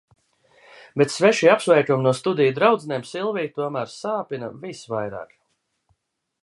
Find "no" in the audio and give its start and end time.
2.07-2.13